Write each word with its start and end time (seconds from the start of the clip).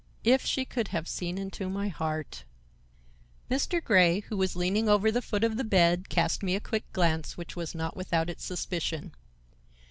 If 0.23 0.43
she 0.43 0.65
could 0.65 0.87
have 0.87 1.07
seen 1.07 1.37
into 1.37 1.69
my 1.69 1.87
heart! 1.87 2.43
Mr. 3.51 3.83
Grey, 3.83 4.21
who 4.21 4.35
was 4.35 4.55
leaning 4.55 4.89
over 4.89 5.11
the 5.11 5.21
foot 5.21 5.43
of 5.43 5.57
the 5.57 5.63
bed, 5.63 6.09
cast 6.09 6.41
me 6.41 6.55
a 6.55 6.59
quick 6.59 6.91
glance 6.91 7.37
which 7.37 7.55
was 7.55 7.75
not 7.75 7.95
without 7.95 8.27
its 8.27 8.43
suspicion. 8.43 9.13